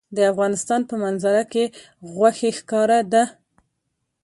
[0.15, 1.63] د افغانستان په منظره کې
[2.13, 3.23] غوښې ښکاره ده.